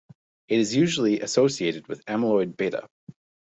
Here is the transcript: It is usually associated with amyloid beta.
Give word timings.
It 0.47 0.57
is 0.57 0.75
usually 0.75 1.19
associated 1.21 1.87
with 1.87 2.03
amyloid 2.05 2.57
beta. 2.57 2.89